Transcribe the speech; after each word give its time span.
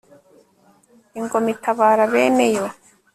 ingoma 1.19 1.47
itabara 1.55 2.03
bene 2.13 2.45
yo 2.55 2.65